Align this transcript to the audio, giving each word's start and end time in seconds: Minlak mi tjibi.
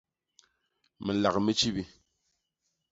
Minlak 1.05 1.35
mi 1.43 1.53
tjibi. 1.59 1.83